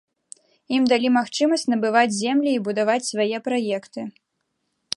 Ім 0.77 0.83
далі 0.91 1.11
магчымасць 1.17 1.65
набываць 1.73 2.17
землі 2.21 2.51
і 2.55 2.63
будаваць 2.69 3.09
свае 3.11 3.37
праекты. 3.49 4.01